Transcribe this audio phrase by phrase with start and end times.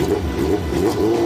[0.00, 1.25] よっよっ。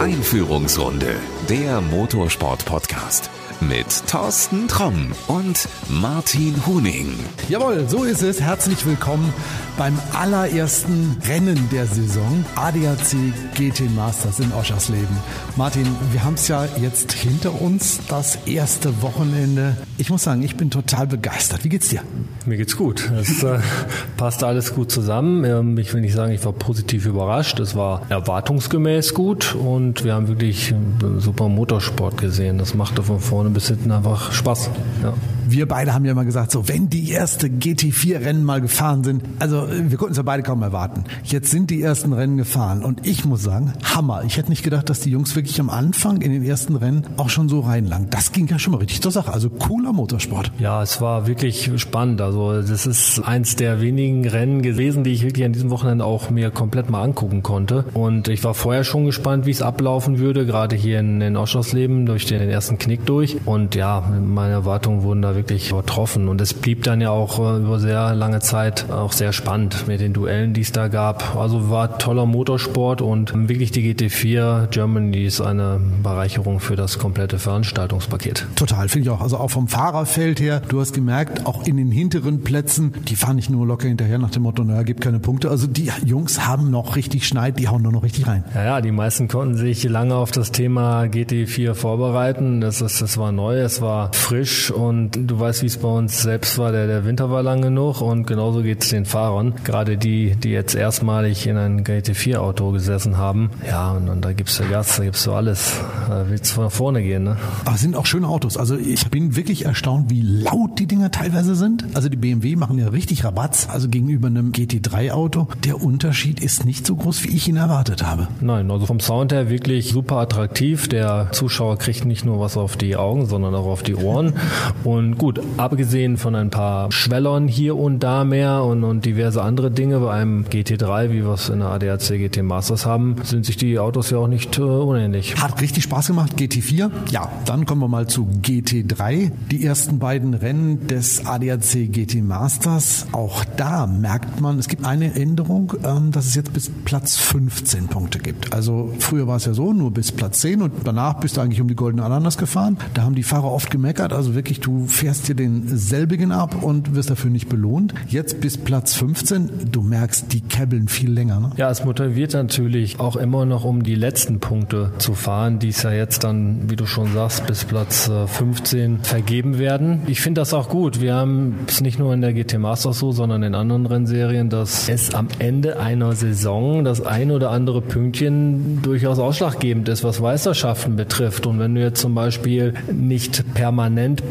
[0.00, 1.14] Einführungsrunde,
[1.50, 3.28] der Motorsport-Podcast
[3.60, 7.12] mit Thorsten Tromm und Martin Huning.
[7.48, 8.40] Jawohl, so ist es.
[8.40, 9.32] Herzlich willkommen
[9.76, 12.44] beim allerersten Rennen der Saison.
[12.54, 15.16] ADAC GT Masters in Oschersleben.
[15.56, 19.76] Martin, wir haben es ja jetzt hinter uns, das erste Wochenende.
[19.98, 21.64] Ich muss sagen, ich bin total begeistert.
[21.64, 22.02] Wie geht's dir?
[22.46, 23.10] Mir geht's gut.
[23.20, 23.58] Es äh,
[24.16, 25.44] passt alles gut zusammen.
[25.44, 27.58] Ähm, ich will nicht sagen, ich war positiv überrascht.
[27.60, 30.74] Es war erwartungsgemäß gut und wir haben wirklich
[31.18, 32.58] super Motorsport gesehen.
[32.58, 34.70] Das machte von vorne bis hinten einfach Spaß.
[35.02, 35.14] Ja.
[35.52, 39.66] Wir beide haben ja mal gesagt, so wenn die erste GT4-Rennen mal gefahren sind, also
[39.68, 41.02] wir konnten es ja beide kaum erwarten.
[41.24, 44.22] Jetzt sind die ersten Rennen gefahren und ich muss sagen, Hammer.
[44.24, 47.30] Ich hätte nicht gedacht, dass die Jungs wirklich am Anfang in den ersten Rennen auch
[47.30, 48.10] schon so reinlangen.
[48.10, 49.32] Das ging ja schon mal richtig zur Sache.
[49.32, 50.52] Also cooler Motorsport.
[50.60, 52.20] Ja, es war wirklich spannend.
[52.20, 56.30] Also das ist eins der wenigen Rennen gewesen, die ich wirklich an diesem Wochenende auch
[56.30, 57.86] mir komplett mal angucken konnte.
[57.92, 62.06] Und ich war vorher schon gespannt, wie es ablaufen würde, gerade hier in, in Oschersleben
[62.06, 63.38] durch den ersten Knick durch.
[63.46, 66.28] Und ja, meine Erwartungen wurden da wirklich übertroffen.
[66.28, 70.00] Und es blieb dann ja auch äh, über sehr lange Zeit auch sehr spannend mit
[70.00, 71.36] den Duellen, die es da gab.
[71.36, 77.38] Also war toller Motorsport und wirklich die GT4 Germany ist eine Bereicherung für das komplette
[77.38, 78.46] Veranstaltungspaket.
[78.56, 79.20] Total, finde ich auch.
[79.20, 83.36] Also auch vom Fahrerfeld her, du hast gemerkt, auch in den hinteren Plätzen, die fahren
[83.36, 85.50] nicht nur locker hinterher nach dem Motto, naja, gibt keine Punkte.
[85.50, 88.44] Also die Jungs haben noch richtig Schneid, die hauen nur noch richtig rein.
[88.54, 92.60] Ja, ja, die meisten konnten sich lange auf das Thema GT4 vorbereiten.
[92.60, 96.22] Das, ist, das war neu, es war frisch und du weißt, wie es bei uns
[96.22, 96.72] selbst war.
[96.72, 99.54] Der, der Winter war lang genug und genauso geht es den Fahrern.
[99.64, 103.50] Gerade die, die jetzt erstmalig in ein GT4-Auto gesessen haben.
[103.66, 105.80] Ja, und, und da gibst du Gas, da gibst du alles.
[106.08, 107.24] Da willst du nach vorne gehen.
[107.24, 107.36] Ne?
[107.64, 108.56] Aber es sind auch schöne Autos.
[108.56, 111.84] Also ich bin wirklich erstaunt, wie laut die Dinger teilweise sind.
[111.94, 115.48] Also die BMW machen ja richtig Rabatz, also gegenüber einem GT3-Auto.
[115.64, 118.28] Der Unterschied ist nicht so groß, wie ich ihn erwartet habe.
[118.40, 120.88] Nein, also vom Sound her wirklich super attraktiv.
[120.88, 124.34] Der Zuschauer kriegt nicht nur was auf die Augen, sondern auch auf die Ohren.
[124.84, 129.70] Und gut, abgesehen von ein paar Schwellern hier und da mehr und, und diverse andere
[129.70, 133.58] Dinge bei einem GT3, wie wir es in der ADAC GT Masters haben, sind sich
[133.58, 135.36] die Autos ja auch nicht äh, unähnlich.
[135.36, 136.90] Hat richtig Spaß gemacht, GT4.
[137.10, 139.30] Ja, dann kommen wir mal zu GT3.
[139.50, 143.06] Die ersten beiden Rennen des ADAC GT Masters.
[143.12, 147.88] Auch da merkt man, es gibt eine Änderung, ähm, dass es jetzt bis Platz 15
[147.88, 148.54] Punkte gibt.
[148.54, 151.60] Also früher war es ja so, nur bis Platz 10 und danach bist du eigentlich
[151.60, 152.78] um die goldene Ananas gefahren.
[152.94, 156.94] Da haben die Fahrer oft gemeckert, also wirklich, du fährst dir den selbigen ab und
[156.94, 157.94] wirst dafür nicht belohnt.
[158.08, 161.40] Jetzt bis Platz 15, du merkst, die käbbeln viel länger.
[161.40, 161.50] Ne?
[161.56, 165.82] Ja, es motiviert natürlich auch immer noch, um die letzten Punkte zu fahren, die es
[165.82, 170.02] ja jetzt dann, wie du schon sagst, bis Platz 15 äh, vergeben werden.
[170.06, 171.00] Ich finde das auch gut.
[171.00, 174.88] Wir haben es nicht nur in der GT Masters so, sondern in anderen Rennserien, dass
[174.88, 180.96] es am Ende einer Saison das ein oder andere Pünktchen durchaus ausschlaggebend ist, was Meisterschaften
[180.96, 181.46] betrifft.
[181.46, 184.28] Und wenn du jetzt zum Beispiel nicht permanent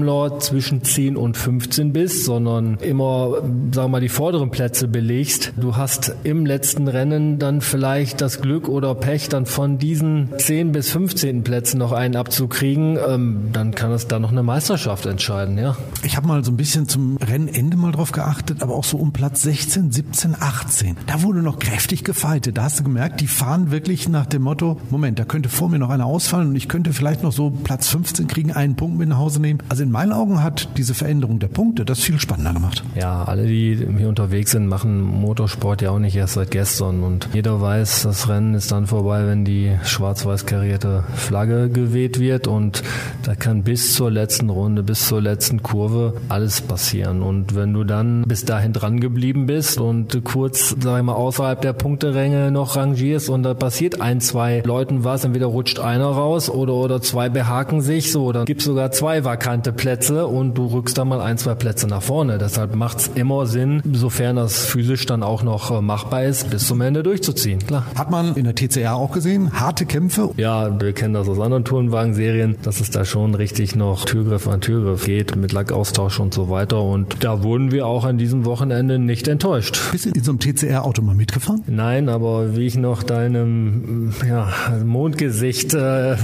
[0.00, 5.52] Punktesammler zwischen 10 und 15 bist, sondern immer, sagen wir mal, die vorderen Plätze belegst,
[5.56, 10.72] du hast im letzten Rennen dann vielleicht das Glück oder Pech, dann von diesen 10
[10.72, 15.58] bis 15 Plätzen noch einen abzukriegen, ähm, dann kann es da noch eine Meisterschaft entscheiden,
[15.58, 15.76] ja.
[16.02, 19.12] Ich habe mal so ein bisschen zum Rennende mal drauf geachtet, aber auch so um
[19.12, 20.96] Platz 16, 17, 18.
[21.06, 22.58] Da wurde noch kräftig gefeitet.
[22.58, 25.78] Da hast du gemerkt, die fahren wirklich nach dem Motto, Moment, da könnte vor mir
[25.78, 29.08] noch einer ausfallen und ich könnte vielleicht noch so Platz 15 kriegen, einen Punkt mit
[29.08, 29.60] nach Hause nehmen.
[29.68, 32.84] Also in meinen Augen hat diese Veränderung der Punkte das viel spannender gemacht.
[32.94, 37.02] Ja, alle, die hier unterwegs sind, machen Motorsport ja auch nicht erst seit gestern.
[37.02, 42.46] Und jeder weiß, das Rennen ist dann vorbei, wenn die schwarz-weiß karierte Flagge geweht wird.
[42.46, 42.82] Und
[43.22, 47.22] da kann bis zur letzten Runde, bis zur letzten Kurve alles passieren.
[47.22, 51.60] Und wenn du dann bis dahin dran geblieben bist und kurz, sag ich mal, außerhalb
[51.60, 56.50] der Punkteränge noch rangierst und da passiert ein, zwei Leuten was, entweder rutscht einer raus
[56.50, 60.98] oder, oder zwei behaken sich, so, dann gibt sogar zwei vakante Plätze und du rückst
[60.98, 62.38] dann mal ein, zwei Plätze nach vorne.
[62.38, 66.66] Deshalb macht es immer Sinn, sofern das physisch dann auch noch äh, machbar ist, bis
[66.66, 67.58] zum Ende durchzuziehen.
[67.66, 67.86] Klar.
[67.94, 70.30] Hat man in der TCR auch gesehen, harte Kämpfe?
[70.36, 74.60] Ja, wir kennen das aus anderen Tourenwagen-Serien, dass es da schon richtig noch Türgriff an
[74.60, 76.82] Türgriff geht mit Lackaustausch und so weiter.
[76.82, 79.80] Und da wurden wir auch an diesem Wochenende nicht enttäuscht.
[79.92, 81.62] Bist du in so einem TCR-Auto mal mitgefahren?
[81.66, 84.48] Nein, aber wie ich noch deinem ja,
[84.84, 86.16] Mondgesicht äh, äh,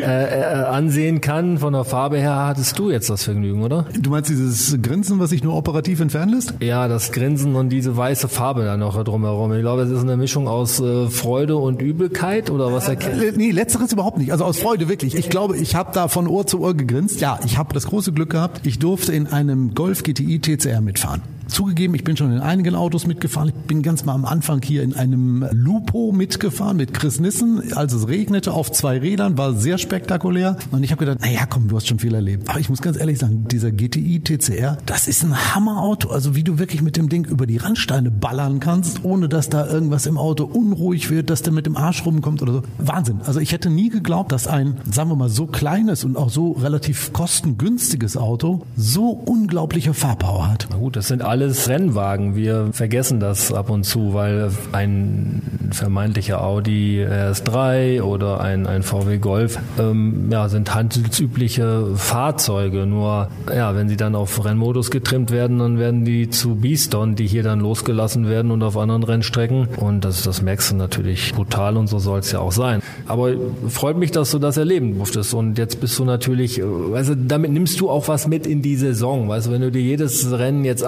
[0.00, 3.86] äh, ansehen kann, von der Farbe her, hattest du jetzt das Vergnügen, oder?
[3.98, 6.54] Du meinst dieses Grinsen, was sich nur operativ entfernen lässt?
[6.60, 9.52] Ja, das Grinsen und diese weiße Farbe da noch drumherum.
[9.52, 13.22] Ich glaube, es ist eine Mischung aus äh, Freude und Übelkeit oder was erkennt?
[13.22, 14.32] Äh, nee, letzteres überhaupt nicht.
[14.32, 15.14] Also aus Freude wirklich.
[15.14, 17.20] Ich glaube, ich habe da von Ohr zu Ohr gegrinst.
[17.20, 18.66] Ja, ich habe das große Glück gehabt.
[18.66, 21.22] Ich durfte in einem Golf GTI TCR mitfahren.
[21.46, 23.48] Zugegeben, ich bin schon in einigen Autos mitgefahren.
[23.48, 27.92] Ich bin ganz mal am Anfang hier in einem Lupo mitgefahren mit Chris Nissen, als
[27.92, 30.56] es regnete auf zwei Rädern, war sehr spektakulär.
[30.70, 32.48] Und ich habe gedacht, naja, komm, du hast schon viel erlebt.
[32.48, 36.10] Aber ich muss ganz ehrlich sagen, dieser GTI TCR, das ist ein Hammerauto.
[36.10, 39.66] Also wie du wirklich mit dem Ding über die Randsteine ballern kannst, ohne dass da
[39.66, 42.62] irgendwas im Auto unruhig wird, dass der mit dem Arsch rumkommt oder so.
[42.78, 43.20] Wahnsinn.
[43.24, 46.52] Also ich hätte nie geglaubt, dass ein, sagen wir mal, so kleines und auch so
[46.52, 50.68] relativ kostengünstiges Auto so unglaubliche Fahrpower hat.
[50.70, 52.36] Na gut, das sind alles Rennwagen.
[52.36, 55.42] Wir vergessen das ab und zu, weil ein
[55.72, 62.86] vermeintlicher Audi RS3 oder ein, ein VW Golf ähm, ja, sind handelsübliche Fahrzeuge.
[62.86, 67.26] Nur ja, wenn sie dann auf Rennmodus getrimmt werden, dann werden die zu Beaston, die
[67.26, 69.66] hier dann losgelassen werden und auf anderen Rennstrecken.
[69.78, 72.80] Und das, das merkst du natürlich brutal und so soll es ja auch sein.
[73.08, 73.32] Aber
[73.68, 75.34] freut mich, dass du das erleben durftest.
[75.34, 76.62] Und jetzt bist du natürlich,
[76.94, 79.28] also damit nimmst du auch was mit in die Saison.
[79.28, 80.84] Weißt du, wenn du dir jedes Rennen jetzt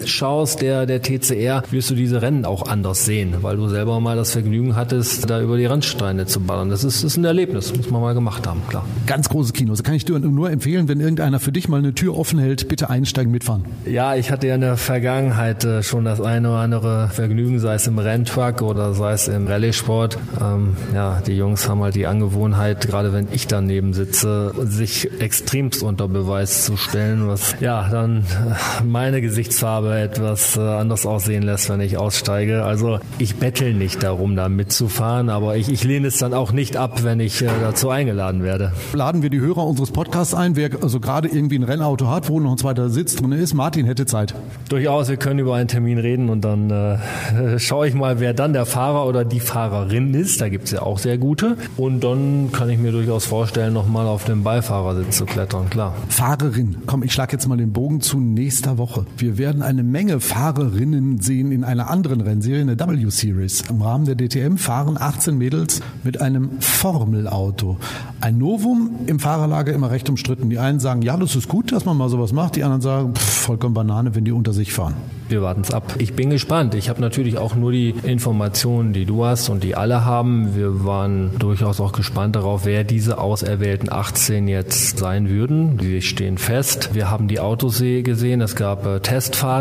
[0.00, 4.16] anschaust, der, der TCR, wirst du diese Rennen auch anders sehen, weil du selber mal
[4.16, 6.70] das Vergnügen hattest, da über die Randsteine zu ballern.
[6.70, 8.84] Das ist, ist ein Erlebnis, muss man mal gemacht haben, klar.
[9.06, 9.72] Ganz großes Kino.
[9.72, 12.68] Das kann ich dir nur empfehlen, wenn irgendeiner für dich mal eine Tür offen hält,
[12.68, 13.64] bitte einsteigen, mitfahren.
[13.86, 17.74] Ja, ich hatte ja in der Vergangenheit äh, schon das eine oder andere Vergnügen, sei
[17.74, 20.18] es im Renntruck oder sei es im Rallye-Sport.
[20.40, 25.82] Ähm, ja, die Jungs haben halt die Angewohnheit, gerade wenn ich daneben sitze, sich extremst
[25.82, 31.68] unter Beweis zu stellen, was ja dann äh, meine Gesichtsfarbe etwas äh, anders aussehen lässt,
[31.68, 32.64] wenn ich aussteige.
[32.64, 36.76] Also ich bettel nicht darum, da mitzufahren, aber ich, ich lehne es dann auch nicht
[36.76, 38.72] ab, wenn ich äh, dazu eingeladen werde.
[38.92, 42.40] Laden wir die Hörer unseres Podcasts ein, wer also gerade irgendwie ein Rennauto hat, wo
[42.40, 43.54] noch ein zweiter Sitz drin ist.
[43.54, 44.34] Martin hätte Zeit.
[44.68, 48.52] Durchaus, wir können über einen Termin reden und dann äh, schaue ich mal, wer dann
[48.52, 50.40] der Fahrer oder die Fahrerin ist.
[50.40, 51.56] Da gibt es ja auch sehr gute.
[51.76, 55.94] Und dann kann ich mir durchaus vorstellen, nochmal auf dem Beifahrersitz zu klettern, klar.
[56.08, 56.76] Fahrerin.
[56.86, 59.06] Komm, ich schlage jetzt mal den Bogen zu nächster Woche.
[59.16, 63.64] Wir werden eine Menge Fahrerinnen sehen in einer anderen Rennserie, in der W-Series.
[63.68, 67.76] Im Rahmen der DTM fahren 18 Mädels mit einem Formelauto.
[68.22, 70.48] Ein Novum, im Fahrerlager immer recht umstritten.
[70.48, 72.56] Die einen sagen, ja, das ist gut, dass man mal sowas macht.
[72.56, 74.94] Die anderen sagen, pff, vollkommen Banane, wenn die unter sich fahren.
[75.28, 75.96] Wir warten es ab.
[75.98, 76.74] Ich bin gespannt.
[76.74, 80.56] Ich habe natürlich auch nur die Informationen, die du hast und die alle haben.
[80.56, 85.76] Wir waren durchaus auch gespannt darauf, wer diese auserwählten 18 jetzt sein würden.
[85.76, 86.94] Die stehen fest.
[86.94, 88.40] Wir haben die Autos gesehen.
[88.40, 89.57] Es gab äh, Testfahrten.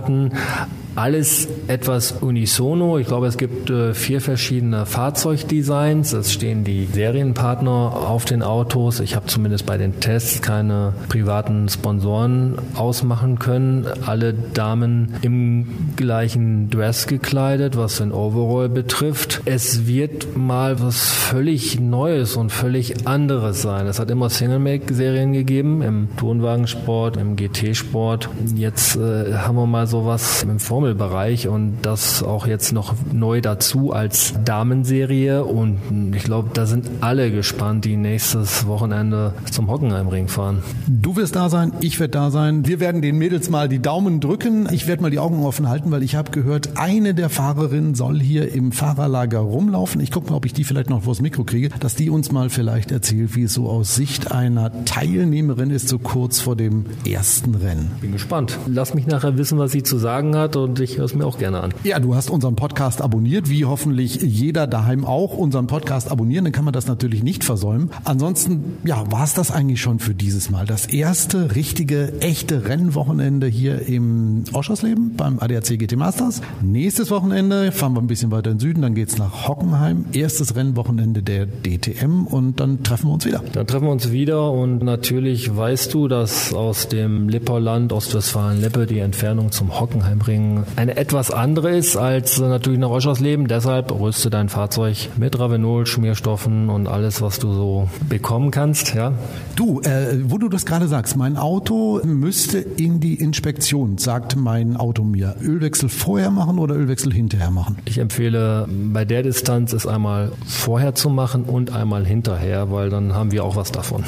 [0.97, 2.97] Alles etwas unisono.
[2.97, 6.11] Ich glaube, es gibt äh, vier verschiedene Fahrzeugdesigns.
[6.13, 8.99] Es stehen die Serienpartner auf den Autos.
[8.99, 13.85] Ich habe zumindest bei den Tests keine privaten Sponsoren ausmachen können.
[14.07, 15.67] Alle Damen im
[15.97, 19.41] gleichen Dress gekleidet, was den Overall betrifft.
[19.45, 23.85] Es wird mal was völlig Neues und völlig anderes sein.
[23.85, 28.29] Es hat immer Single-Make-Serien gegeben im Turnwagensport, im GT-Sport.
[28.55, 33.41] Jetzt äh, haben wir mal sowas im Formel Formelbereich und das auch jetzt noch neu
[33.41, 40.27] dazu als Damenserie und ich glaube, da sind alle gespannt, die nächstes Wochenende zum Hockenheimring
[40.27, 40.61] fahren.
[40.87, 42.65] Du wirst da sein, ich werde da sein.
[42.67, 44.67] Wir werden den Mädels mal die Daumen drücken.
[44.71, 48.19] Ich werde mal die Augen offen halten, weil ich habe gehört, eine der Fahrerinnen soll
[48.19, 49.99] hier im Fahrerlager rumlaufen.
[49.99, 52.49] Ich gucke mal, ob ich die vielleicht noch vors Mikro kriege, dass die uns mal
[52.49, 57.55] vielleicht erzählt, wie es so aus Sicht einer Teilnehmerin ist, so kurz vor dem ersten
[57.55, 57.91] Rennen.
[57.99, 58.57] Bin gespannt.
[58.67, 61.37] Lass mich nachher wissen, was sie zu sagen hat und ich höre es mir auch
[61.37, 61.71] gerne an.
[61.83, 66.53] Ja, du hast unseren Podcast abonniert, wie hoffentlich jeder daheim auch unseren Podcast abonnieren, dann
[66.53, 67.91] kann man das natürlich nicht versäumen.
[68.03, 70.65] Ansonsten, ja, war es das eigentlich schon für dieses Mal.
[70.65, 76.41] Das erste richtige, echte Rennwochenende hier im Oschersleben beim ADAC GT Masters.
[76.63, 80.05] Nächstes Wochenende fahren wir ein bisschen weiter in den Süden, dann geht's nach Hockenheim.
[80.11, 83.43] Erstes Rennwochenende der DTM und dann treffen wir uns wieder.
[83.53, 88.99] Dann treffen wir uns wieder und natürlich weißt du, dass aus dem Lipperland, Ostwestfalen-Lippe, die
[88.99, 93.47] Entfernung zum Hockenheimring eine etwas andere ist als natürlich nach Oschersleben.
[93.47, 98.93] Deshalb rüste dein Fahrzeug mit Ravenol, Schmierstoffen und alles, was du so bekommen kannst.
[98.93, 99.13] Ja.
[99.55, 104.77] Du, äh, wo du das gerade sagst, mein Auto müsste in die Inspektion, sagt mein
[104.77, 105.35] Auto mir.
[105.41, 107.77] Ölwechsel vorher machen oder Ölwechsel hinterher machen?
[107.85, 113.15] Ich empfehle bei der Distanz es einmal vorher zu machen und einmal hinterher, weil dann
[113.15, 114.03] haben wir auch was davon.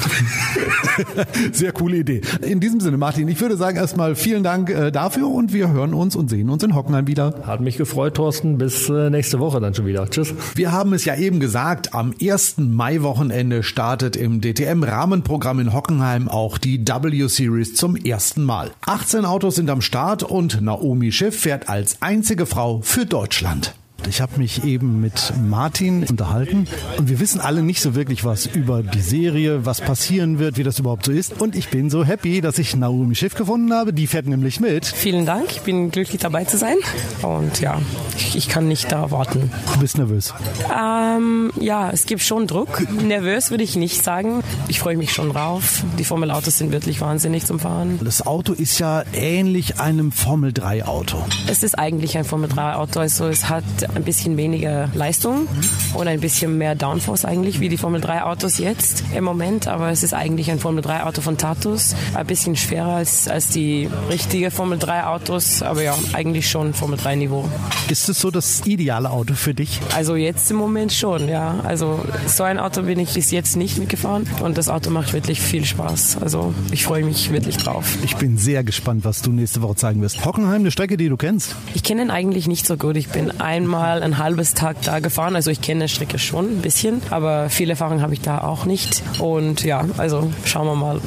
[1.52, 2.20] Sehr coole Idee.
[2.40, 5.94] In diesem Sinne, Martin, ich würde sagen erstmal vielen Dank äh, dafür und wir hören
[5.94, 7.34] uns und sehen uns in Hockenheim wieder.
[7.46, 8.58] Hat mich gefreut, Thorsten.
[8.58, 10.08] Bis äh, nächste Woche dann schon wieder.
[10.08, 10.34] Tschüss.
[10.54, 12.58] Wir haben es ja eben gesagt, am 1.
[12.58, 18.70] Mai-Wochenende startet im DTM-Rahmenprogramm in Hockenheim auch die W-Series zum ersten Mal.
[18.84, 23.74] 18 Autos sind am Start und Naomi Schiff fährt als einzige Frau für Deutschland.
[24.08, 26.66] Ich habe mich eben mit Martin unterhalten
[26.98, 30.62] und wir wissen alle nicht so wirklich was über die Serie, was passieren wird, wie
[30.62, 31.40] das überhaupt so ist.
[31.40, 33.92] Und ich bin so happy, dass ich Naomi Schiff gefunden habe.
[33.92, 34.86] Die fährt nämlich mit.
[34.86, 35.50] Vielen Dank.
[35.50, 36.76] Ich bin glücklich dabei zu sein.
[37.22, 37.80] Und ja,
[38.16, 39.50] ich, ich kann nicht da warten.
[39.74, 40.34] Du bist nervös?
[40.74, 42.86] Ähm, ja, es gibt schon Druck.
[43.02, 44.42] Nervös würde ich nicht sagen.
[44.68, 45.82] Ich freue mich schon drauf.
[45.98, 47.98] Die Formel-Autos sind wirklich wahnsinnig zum Fahren.
[48.02, 51.24] Das Auto ist ja ähnlich einem Formel-3-Auto.
[51.46, 53.00] Es ist eigentlich ein Formel-3-Auto.
[53.00, 55.48] Also es hat ein bisschen weniger Leistung
[55.94, 59.68] und ein bisschen mehr Downforce eigentlich wie die Formel-3-Autos jetzt im Moment.
[59.68, 61.94] Aber es ist eigentlich ein Formel-3-Auto von Tatus.
[62.14, 65.62] Ein bisschen schwerer als, als die richtige Formel-3-Autos.
[65.62, 67.48] Aber ja, eigentlich schon Formel-3-Niveau.
[67.88, 69.80] Ist es so das ideale Auto für dich?
[69.94, 71.60] Also jetzt im Moment schon, ja.
[71.64, 75.40] Also so ein Auto bin ich bis jetzt nicht mitgefahren und das Auto macht wirklich
[75.40, 76.18] viel Spaß.
[76.20, 77.96] Also ich freue mich wirklich drauf.
[78.04, 80.24] Ich bin sehr gespannt, was du nächste Woche zeigen wirst.
[80.24, 81.56] Hockenheim, eine Strecke, die du kennst?
[81.74, 82.96] Ich kenne ihn eigentlich nicht so gut.
[82.96, 85.36] Ich bin einmal ein halbes Tag da gefahren.
[85.36, 88.64] Also ich kenne die Strecke schon ein bisschen, aber viel Erfahrung habe ich da auch
[88.64, 89.02] nicht.
[89.18, 91.00] Und ja, also schauen wir mal.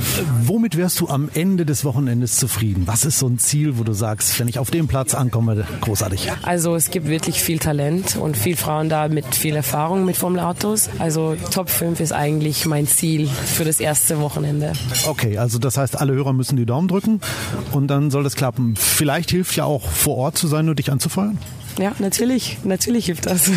[0.43, 2.83] Womit wärst du am Ende des Wochenendes zufrieden?
[2.85, 6.31] Was ist so ein Ziel, wo du sagst, wenn ich auf dem Platz ankomme, großartig?
[6.43, 10.89] Also es gibt wirklich viel Talent und viel Frauen da mit viel Erfahrung mit Formel-Autos.
[10.99, 14.73] Also Top 5 ist eigentlich mein Ziel für das erste Wochenende.
[15.07, 17.21] Okay, also das heißt, alle Hörer müssen die Daumen drücken
[17.71, 18.75] und dann soll das klappen.
[18.75, 21.37] Vielleicht hilft ja auch vor Ort zu sein und dich anzufeuern?
[21.79, 22.57] Ja, natürlich.
[22.63, 23.49] Natürlich hilft das.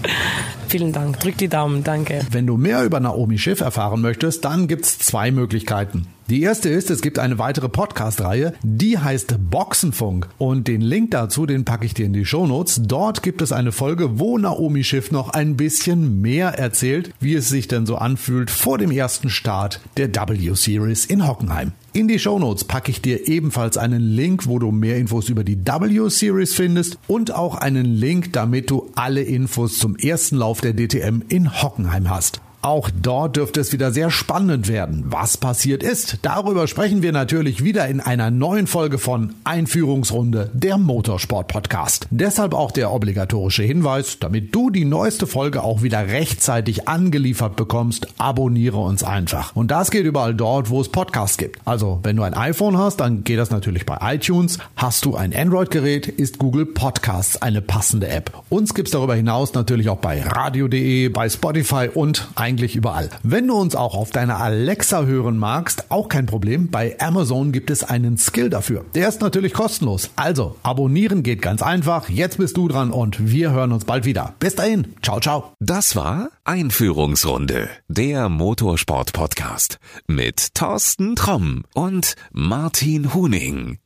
[0.68, 1.20] Vielen Dank.
[1.20, 1.84] Drück die Daumen.
[1.84, 2.20] Danke.
[2.30, 6.06] Wenn du mehr über Naomi Schiff erfahren möchtest, dann gibt's zwei Möglichkeiten.
[6.30, 10.28] Die erste ist, es gibt eine weitere Podcast-Reihe, die heißt Boxenfunk.
[10.36, 12.82] Und den Link dazu, den packe ich dir in die Shownotes.
[12.84, 17.48] Dort gibt es eine Folge, wo Naomi Schiff noch ein bisschen mehr erzählt, wie es
[17.48, 21.72] sich denn so anfühlt vor dem ersten Start der W-Series in Hockenheim.
[21.94, 25.56] In die Shownotes packe ich dir ebenfalls einen Link, wo du mehr Infos über die
[25.56, 31.22] W-Series findest und auch einen Link, damit du alle Infos zum ersten Lauf der DTM
[31.30, 32.42] in Hockenheim hast.
[32.60, 35.04] Auch dort dürfte es wieder sehr spannend werden.
[35.06, 40.76] Was passiert ist, darüber sprechen wir natürlich wieder in einer neuen Folge von Einführungsrunde, der
[40.76, 42.08] Motorsport Podcast.
[42.10, 48.08] Deshalb auch der obligatorische Hinweis, damit du die neueste Folge auch wieder rechtzeitig angeliefert bekommst,
[48.18, 49.54] abonniere uns einfach.
[49.54, 51.60] Und das geht überall dort, wo es Podcasts gibt.
[51.64, 54.58] Also, wenn du ein iPhone hast, dann geht das natürlich bei iTunes.
[54.74, 58.32] Hast du ein Android-Gerät, ist Google Podcasts eine passende App.
[58.48, 63.10] Uns gibt's darüber hinaus natürlich auch bei radio.de, bei Spotify und eigentlich überall.
[63.22, 66.70] Wenn du uns auch auf deiner Alexa hören magst, auch kein Problem.
[66.70, 68.86] Bei Amazon gibt es einen Skill dafür.
[68.94, 70.10] Der ist natürlich kostenlos.
[70.16, 72.08] Also, abonnieren geht ganz einfach.
[72.08, 74.34] Jetzt bist du dran und wir hören uns bald wieder.
[74.38, 74.94] Bis dahin.
[75.02, 75.52] Ciao, ciao.
[75.60, 83.78] Das war Einführungsrunde, der Motorsport-Podcast mit Thorsten Tromm und Martin Huning.